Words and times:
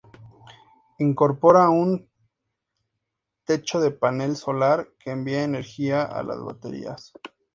Incorpora 0.97 1.69
un 1.69 2.09
techo 3.45 3.79
de 3.79 3.91
panel 3.91 4.35
solar 4.35 4.95
que 4.97 5.11
envía 5.11 5.43
energía 5.43 6.01
a 6.01 6.23
las 6.23 6.39
baterías. 6.43 7.13